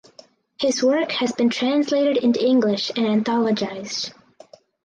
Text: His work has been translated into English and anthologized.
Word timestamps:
His 0.59 0.81
work 0.81 1.11
has 1.11 1.31
been 1.31 1.49
translated 1.51 2.17
into 2.17 2.43
English 2.43 2.89
and 2.97 3.05
anthologized. 3.05 4.11